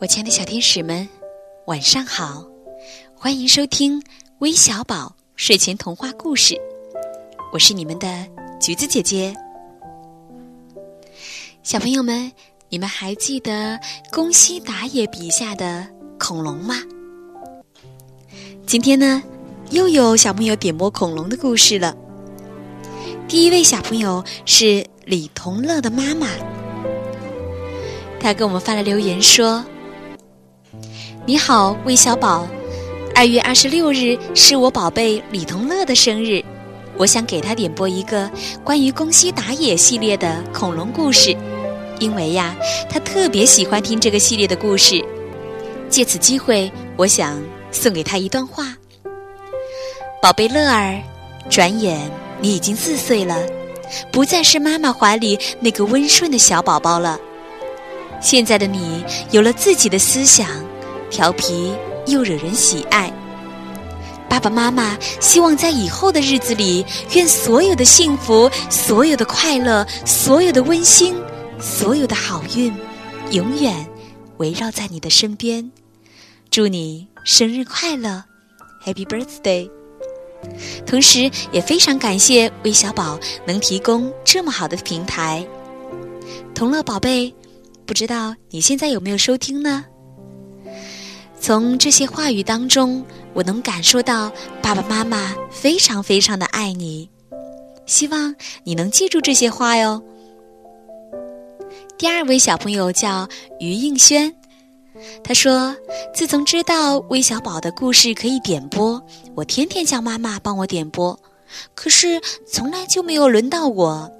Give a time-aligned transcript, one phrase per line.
[0.00, 1.08] 我亲爱的小天使们，
[1.66, 2.46] 晚上好！
[3.16, 4.00] 欢迎收听
[4.38, 6.56] 微小宝睡前童话故事，
[7.52, 8.24] 我是你们的
[8.60, 9.34] 橘子姐姐。
[11.64, 12.30] 小朋友们，
[12.68, 13.76] 你们还记得
[14.12, 15.84] 宫西达也笔下的
[16.16, 16.76] 恐龙吗？
[18.66, 19.20] 今天呢，
[19.70, 21.96] 又有小朋友点播恐龙的故事了。
[23.26, 26.28] 第一位小朋友是李同乐的妈妈，
[28.20, 29.64] 她给我们发了留言说。
[31.28, 32.48] 你好，魏小宝。
[33.14, 36.42] 二月二十六日是我宝贝李同乐的生日，
[36.96, 38.30] 我想给他点播一个
[38.64, 41.36] 关于宫西达也系列的恐龙故事，
[41.98, 42.56] 因为呀，
[42.88, 45.04] 他特别喜欢听这个系列的故事。
[45.90, 47.38] 借此机会，我想
[47.70, 48.74] 送给他一段话：
[50.22, 50.98] 宝贝乐儿，
[51.50, 53.36] 转眼你已经四岁了，
[54.10, 57.20] 不再是妈妈怀里那个温顺的小宝宝了。
[58.18, 60.48] 现在的你有了自己的思想。
[61.10, 61.74] 调皮
[62.06, 63.12] 又惹人喜爱。
[64.28, 71.16] 爸爸妈妈希望在以后的日子里，愿所有的幸福、所有的快乐、所有的温馨、
[71.58, 72.72] 所有的好运，
[73.30, 73.86] 永远
[74.36, 75.70] 围绕在你的身边。
[76.50, 78.22] 祝你生日快乐
[78.84, 79.70] ，Happy Birthday！
[80.86, 85.44] 同时也非常感谢魏小宝能提供这么好的平台。
[86.54, 87.34] 同乐宝贝，
[87.86, 89.84] 不知道你现在有没有收听呢？
[91.40, 97.08] 从这些话语当中，我能感受到爸爸妈妈非常非常的爱你，
[97.86, 100.02] 希望你能记住这些话哟。
[101.96, 103.26] 第二位小朋友叫
[103.60, 104.32] 于应轩，
[105.24, 105.74] 他说
[106.14, 109.02] ：“自从知道微小宝的故事可以点播，
[109.34, 111.18] 我天天叫妈妈帮我点播，
[111.74, 114.10] 可是从来就没有轮到我。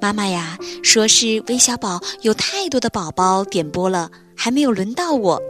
[0.00, 5.40] 妈妈呀，说是微小宝有太多的宝宝点播了，还没有轮到我。”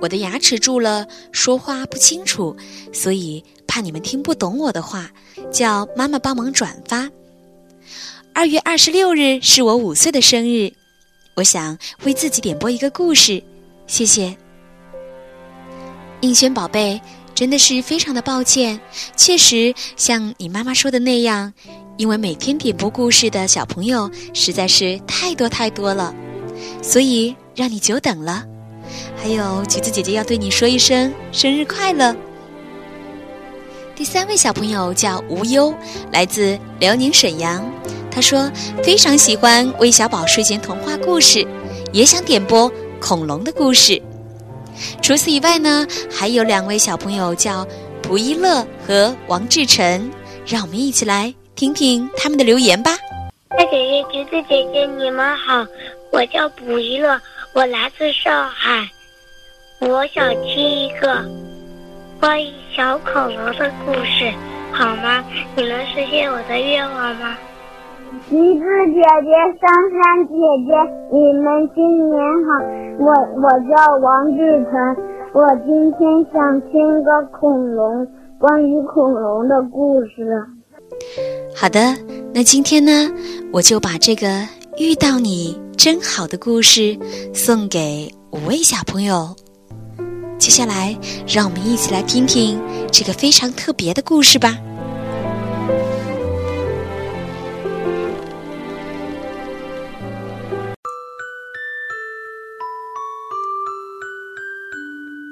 [0.00, 2.56] 我的牙齿蛀了，说话不清楚，
[2.92, 5.10] 所以怕你们听不懂我的话，
[5.52, 7.08] 叫妈妈帮忙转发。
[8.32, 10.72] 二月二十六日是我五岁的生日，
[11.34, 13.42] 我想为自己点播一个故事，
[13.86, 14.34] 谢谢。
[16.22, 17.00] 应轩宝贝，
[17.34, 18.80] 真的是非常的抱歉，
[19.16, 21.52] 确实像你妈妈说的那样，
[21.98, 26.14] 因为每天点播故事的小朋友实在是太多太多了，
[26.82, 28.46] 所以让你久等了。
[29.16, 32.14] 还有橘子姐姐要对你说一声生日快乐。
[33.94, 35.74] 第三位小朋友叫无忧，
[36.10, 37.62] 来自辽宁沈阳。
[38.10, 38.50] 他说
[38.82, 41.46] 非常喜欢微小宝睡前童话故事，
[41.92, 44.00] 也想点播恐龙的故事。
[45.02, 47.66] 除此以外呢，还有两位小朋友叫
[48.00, 50.10] 蒲一乐和王志成，
[50.46, 52.96] 让我们一起来听听他们的留言吧。
[53.50, 55.66] 大姐姐、橘子姐姐，你们好，
[56.10, 57.20] 我叫蒲一乐。
[57.52, 58.88] 我来自上海，
[59.80, 61.24] 我想听一个
[62.20, 64.32] 关于小恐龙的故事，
[64.72, 65.24] 好吗？
[65.56, 67.36] 你能实现我的愿望吗？
[68.28, 70.34] 橘子姐姐、珊珊姐
[70.64, 70.72] 姐，
[71.12, 72.50] 你们新年好！
[73.00, 73.12] 我
[73.42, 74.96] 我叫王志成，
[75.32, 78.06] 我今天想听个恐龙
[78.38, 80.40] 关于恐龙的故事。
[81.56, 81.80] 好的，
[82.32, 83.12] 那今天呢，
[83.52, 84.28] 我就把这个
[84.78, 85.60] 遇到你。
[85.82, 86.94] 真好的故事
[87.34, 89.34] 送给五位小朋友。
[90.38, 90.94] 接下来，
[91.26, 92.60] 让我们一起来听听
[92.92, 94.58] 这个非常特别的故事吧。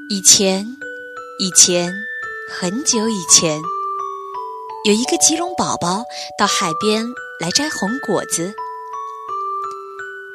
[0.09, 0.67] 以前，
[1.39, 1.93] 以前，
[2.49, 3.61] 很久以前，
[4.87, 6.03] 有一个吉隆宝宝
[6.39, 7.05] 到海边
[7.39, 8.55] 来摘红果子。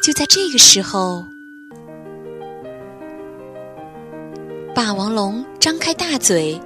[0.04, 1.24] 就在这个时候，
[4.76, 6.60] 霸王龙张开大嘴，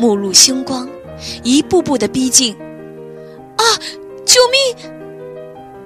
[0.00, 0.88] 目露凶光，
[1.42, 2.56] 一步步的逼近。
[3.58, 3.62] 啊！
[4.24, 4.90] 救命！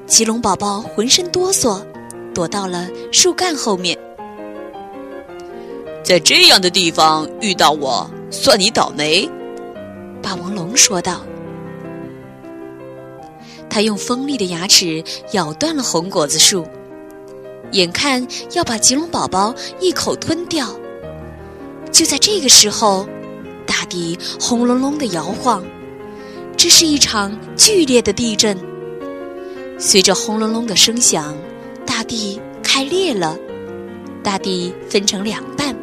[0.06, 1.84] 棘龙宝宝浑身哆嗦，
[2.32, 3.98] 躲到了树干后面。
[6.04, 9.28] 在这样的地方遇到我，算你倒霉。
[10.22, 11.20] 霸王龙说道。
[13.68, 15.02] 他用锋利的牙齿
[15.32, 16.64] 咬断了红果子树。
[17.72, 20.68] 眼看要把棘龙宝宝一口吞掉，
[21.90, 23.08] 就在这个时候，
[23.66, 25.64] 大地轰隆隆的摇晃，
[26.56, 28.56] 这是一场剧烈的地震。
[29.78, 31.34] 随着轰隆隆的声响，
[31.86, 33.36] 大地开裂了，
[34.22, 35.74] 大地分成两半。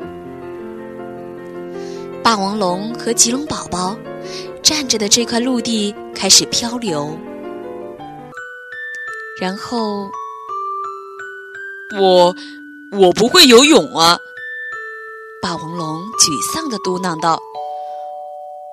[2.24, 3.97] 霸王龙和棘龙宝宝
[4.62, 7.18] 站着的这块陆地开始漂流，
[9.41, 10.07] 然后。
[11.97, 12.36] 我，
[12.97, 14.18] 我不会游泳啊！
[15.41, 17.41] 霸王龙沮丧的嘟囔道：“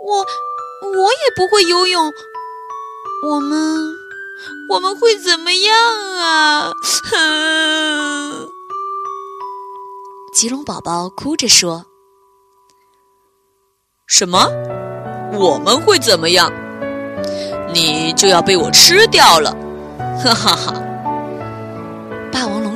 [0.05, 2.13] 我我也不会游泳，
[3.25, 3.95] 我们
[4.69, 5.75] 我们会怎么样
[6.19, 6.73] 啊？”
[7.11, 8.49] 哼！
[10.35, 11.87] 吉龙宝宝哭着说
[14.07, 14.47] ：“什么？
[15.33, 16.53] 我们会怎么样？
[17.73, 19.57] 你就要被我吃掉了！”
[20.23, 20.83] 哈哈哈！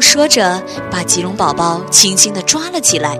[0.00, 3.19] 说着，把吉龙宝宝轻轻的抓了起来。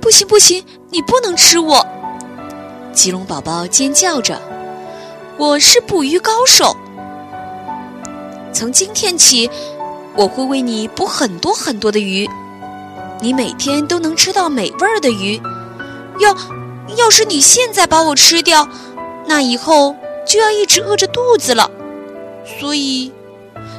[0.00, 1.84] 不行不行，你不能吃我！
[2.92, 4.40] 吉龙宝宝尖叫着
[5.36, 6.76] ：“我是捕鱼高手，
[8.52, 9.50] 从今天起，
[10.14, 12.28] 我会为你捕很多很多的鱼，
[13.20, 15.40] 你每天都能吃到美味儿的鱼。
[16.20, 16.36] 要
[16.96, 18.68] 要是你现在把我吃掉，
[19.26, 21.68] 那以后……”就要一直饿着肚子了，
[22.44, 23.12] 所以，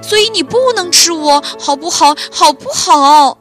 [0.02, 2.16] 所以你不能吃我，好不好？
[2.32, 3.38] 好不好？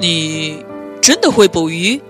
[0.00, 0.64] 你
[1.00, 2.00] 真的会捕鱼？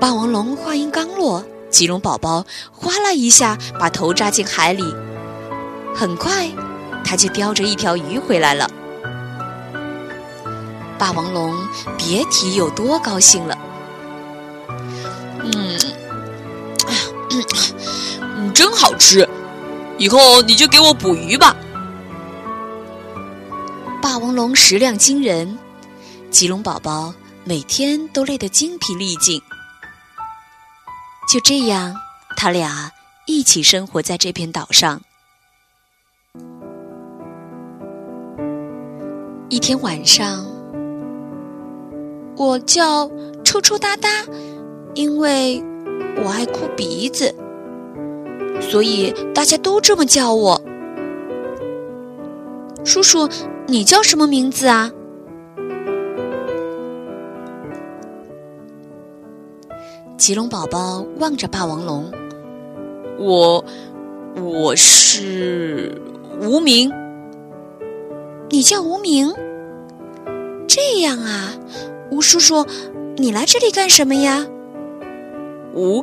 [0.00, 4.82] 霸王龙话音刚落，吉龙宝宝哗啦一下把头扎进海里，
[5.94, 6.50] 很快
[7.04, 8.68] 他就叼着一条鱼回来了。
[10.98, 11.54] 霸王龙
[11.96, 13.56] 别提有多高兴了。
[18.54, 19.28] 真好吃，
[19.98, 21.56] 以后你就给我捕鱼吧。
[24.02, 25.58] 霸王龙食量惊人，
[26.30, 27.14] 吉龙宝宝
[27.44, 29.40] 每天都累得精疲力尽。
[31.28, 31.96] 就这样，
[32.36, 32.92] 他俩
[33.26, 35.00] 一起生活在这片岛上。
[39.48, 40.44] 一天晚上，
[42.36, 43.08] 我叫
[43.44, 44.08] 抽抽搭搭，
[44.94, 45.62] 因为
[46.22, 47.34] 我爱哭鼻子。
[48.60, 50.60] 所以大家都这么叫我。
[52.84, 53.28] 叔叔，
[53.66, 54.90] 你叫什么名字啊？
[60.16, 62.10] 吉龙宝宝望着霸王龙，
[63.18, 63.64] 我
[64.36, 66.00] 我是
[66.40, 66.90] 无名。
[68.48, 69.34] 你叫无名？
[70.66, 71.52] 这样啊，
[72.10, 72.64] 吴叔叔，
[73.16, 74.46] 你来这里干什么呀？
[75.74, 76.02] 吴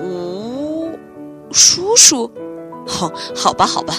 [0.00, 0.90] 吴。
[1.50, 2.28] 叔叔，
[2.84, 3.94] 好，好吧，好吧。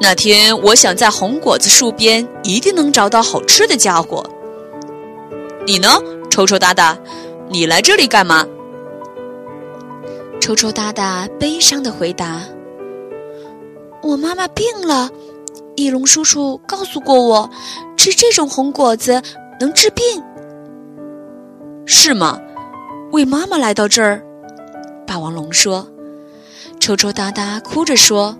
[0.00, 4.24] 那天我想在红果子树边一定能找到好吃的家伙。
[5.66, 5.88] 你呢，
[6.30, 6.96] 抽抽搭搭，
[7.50, 8.46] 你来这里干嘛？
[10.40, 12.40] 抽抽搭搭悲伤的回答
[14.02, 15.10] ：“我妈妈病了，
[15.76, 17.48] 翼龙叔叔告诉过我，
[17.96, 19.22] 吃这种红果子
[19.60, 20.02] 能治病。
[21.84, 22.40] 是吗？
[23.12, 24.22] 为妈妈来到这儿。”
[25.06, 25.86] 霸王龙说
[26.80, 28.36] ：“抽抽搭搭哭着说，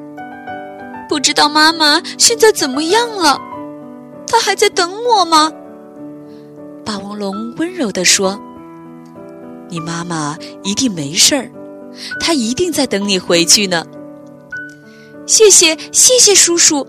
[1.08, 3.38] 不知道妈妈现在怎么样了？
[4.26, 5.52] 她还在等我吗？”
[6.84, 8.38] 霸王龙温柔地说
[9.68, 11.50] ：“你妈妈一定没事儿，
[12.20, 13.84] 她一定在等你回去呢。”
[15.26, 16.86] 谢谢，谢谢叔叔。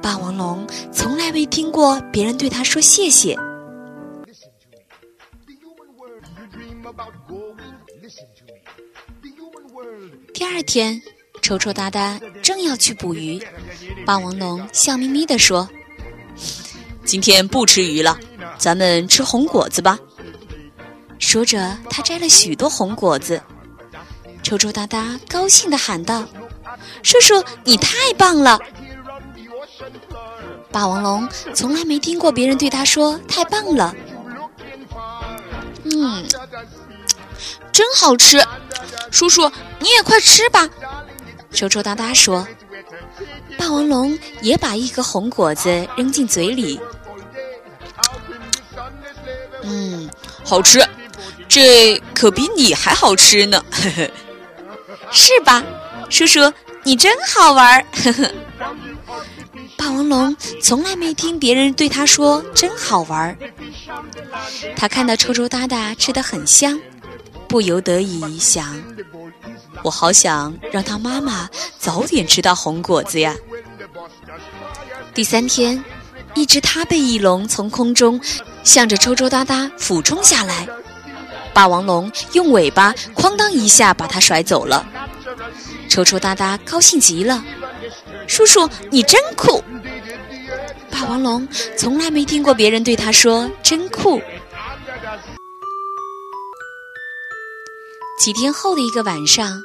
[0.00, 3.36] 霸王龙从来没听过别人对他说谢谢。
[10.32, 11.00] 第二天，
[11.42, 13.40] 抽抽搭搭正要去捕鱼，
[14.04, 15.68] 霸王龙笑眯眯地说
[17.04, 18.18] ：“今天不吃鱼了，
[18.58, 19.98] 咱们吃红果子吧。”
[21.18, 23.40] 说着，他摘了许多红果子。
[24.42, 26.24] 抽抽搭搭高兴地喊道
[27.02, 28.58] ：“叔叔，你太棒了！”
[30.70, 33.94] 霸王龙从来没听过别人对他说“太棒了”。
[35.84, 36.24] 嗯，
[37.76, 38.42] 真好吃。
[39.10, 40.66] 叔叔，你也快吃吧！
[41.52, 42.48] 抽抽搭搭说。
[43.58, 46.80] 霸王龙也把一颗红果子扔进嘴里。
[49.62, 50.08] 嗯，
[50.42, 50.88] 好吃，
[51.46, 54.10] 这可比你还好吃呢，呵呵，
[55.12, 55.62] 是吧？
[56.08, 56.50] 叔叔，
[56.82, 58.32] 你真好玩呵呵。
[59.76, 63.36] 霸王龙从来没听别人对他说“真好玩”。
[64.74, 66.80] 他看到抽抽搭搭吃的很香。
[67.56, 68.78] 不由得已想，
[69.82, 71.48] 我好想让他妈妈
[71.78, 73.34] 早点吃到红果子呀。
[75.14, 75.82] 第三天，
[76.34, 78.20] 一只他背翼龙从空中
[78.62, 80.68] 向着抽抽搭搭俯冲下来，
[81.54, 84.86] 霸王龙用尾巴哐当一下把它甩走了。
[85.88, 87.42] 抽抽搭搭高兴极了，
[88.26, 89.64] 叔叔你真酷！
[90.90, 94.20] 霸王龙从来没听过别人对他说真酷。
[98.18, 99.62] 几天后的一个晚上，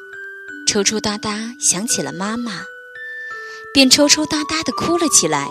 [0.68, 2.62] 抽抽搭搭想起了妈妈，
[3.74, 5.48] 便抽抽搭搭的哭了起来。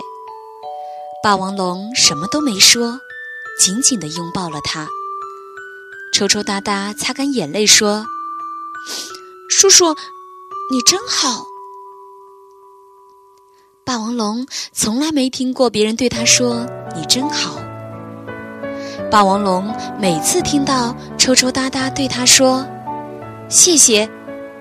[1.23, 2.99] 霸王龙什么都没说，
[3.59, 4.87] 紧紧的拥抱了他。
[6.13, 8.05] 抽抽搭搭擦干眼泪说
[9.49, 9.95] ：“叔叔，
[10.71, 11.43] 你真好。”
[13.83, 16.65] 霸王龙从来没听过别人对他说
[16.95, 17.59] “你真好”。
[19.09, 22.65] 霸王龙每次听到抽抽搭搭对他说
[23.51, 24.09] “谢谢，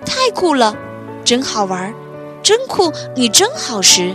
[0.05, 0.75] 太酷了，
[1.25, 1.95] 真好玩，
[2.43, 4.13] 真酷，你真好”时，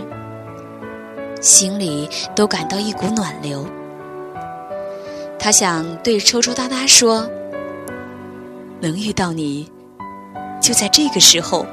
[1.40, 3.66] 心里都感到一股暖流。
[5.38, 7.26] 他想对抽抽搭搭说
[8.78, 9.66] ：“能遇到你，
[10.60, 11.64] 就在这个时候。”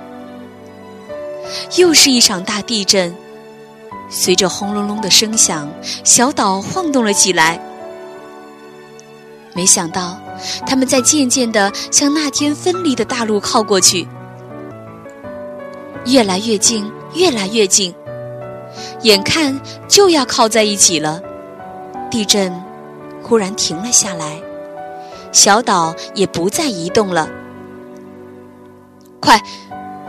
[1.75, 3.13] 又是一场大地震。
[4.09, 5.69] 随着轰隆隆的声响，
[6.05, 7.59] 小岛晃动了起来。
[9.53, 10.17] 没想到，
[10.65, 14.07] 他们在渐渐地向那天分离的大陆靠过去，
[16.05, 17.93] 越来越近，越来越近，
[19.01, 21.21] 眼看就要靠在一起了。
[22.11, 22.53] 地震
[23.21, 24.39] 忽然停了下来，
[25.31, 27.29] 小岛也不再移动了。
[29.19, 29.41] 快，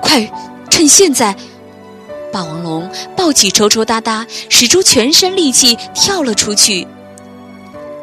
[0.03, 0.31] 快，
[0.69, 1.37] 趁现在！
[2.33, 6.85] 霸王龙抱起抽抽搭搭，使出全身力气跳了出去。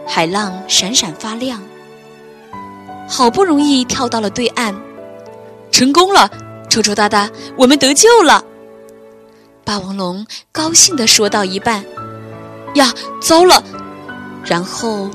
[0.08, 1.62] 海浪闪闪发亮，
[3.12, 4.74] 好不容易跳到了对岸，
[5.70, 6.32] 成功了！
[6.70, 8.42] 抽抽搭搭，我们得救了！
[9.66, 11.84] 霸王龙高兴地说到一半，
[12.76, 13.62] 呀，糟了！
[14.46, 15.10] 然后，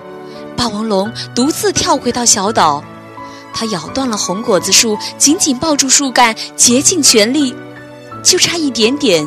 [0.55, 2.85] 霸王龙独自跳回到小岛，
[3.55, 7.57] 他咬断了红果子树，紧紧抱住树干，竭尽全力。
[8.23, 9.27] 就差一点点，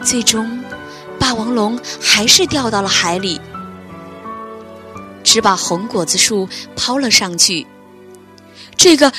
[0.00, 0.62] 最终，
[1.18, 3.40] 霸王龙还是掉到了海里，
[5.24, 7.66] 只把红果子树抛了上去。
[8.76, 9.12] 这个，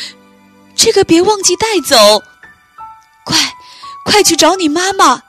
[0.76, 2.24] 这个别忘记带走，
[3.26, 3.38] 快，
[4.06, 5.24] 快去找你妈妈！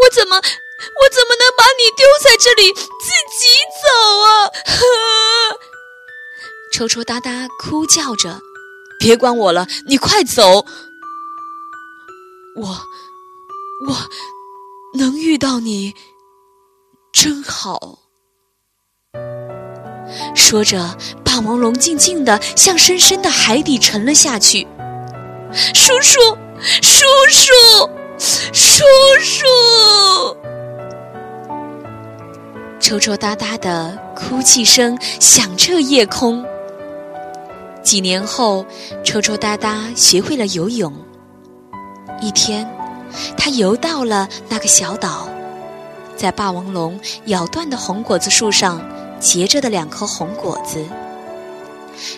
[0.00, 0.40] 我怎么，我
[1.12, 3.46] 怎么能把你丢在这里自己
[3.82, 3.86] 走
[4.20, 4.50] 啊？
[6.72, 8.40] 抽抽搭搭哭叫着。
[8.98, 10.64] 别管我了，你快走！
[12.54, 12.68] 我，
[13.88, 13.96] 我
[14.94, 15.92] 能遇到你，
[17.12, 17.98] 真好。
[20.34, 24.66] 说着，霸王龙静静地向深深的海底沉了下去。
[25.52, 26.18] 叔叔，
[26.80, 27.52] 叔叔，
[28.52, 28.84] 叔
[29.20, 29.46] 叔！
[32.80, 36.44] 抽抽搭搭的哭泣声响彻夜空。
[37.82, 38.64] 几年后，
[39.04, 40.92] 抽抽搭搭学会了游泳。
[42.20, 42.68] 一天，
[43.36, 45.28] 他游到了那个小岛，
[46.16, 48.80] 在霸王龙咬断的红果子树上
[49.20, 50.84] 结着的两颗红果子。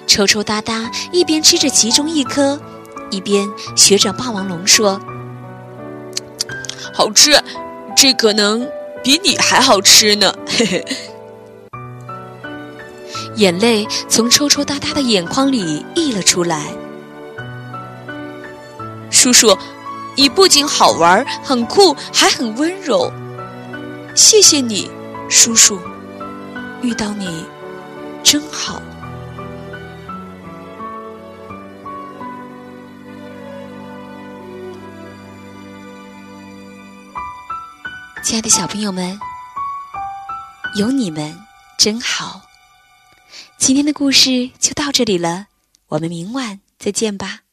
[0.07, 2.59] 抽抽搭搭一边吃着其中一颗，
[3.11, 5.01] 一边学着霸王龙说
[6.95, 7.33] ：“好吃，
[7.97, 8.67] 这可能
[9.03, 10.85] 比你还好吃呢。”嘿嘿。
[13.37, 16.67] 眼泪从抽抽搭搭的眼眶里溢了出来。
[19.11, 19.59] 叔叔，
[20.17, 23.11] 你不仅好玩、很酷，还很温柔。
[24.15, 24.89] 谢谢你，
[25.29, 25.81] 叔叔，
[26.83, 27.45] 遇到你
[28.23, 28.81] 真好。
[38.23, 39.19] 亲爱的小朋友们，
[40.77, 41.37] 有你们
[41.77, 42.41] 真好。
[43.59, 45.47] 今天的故事就到这里了，
[45.89, 47.44] 我们明晚再见吧。